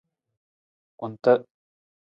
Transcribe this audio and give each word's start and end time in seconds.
Kunta. 0.99 1.37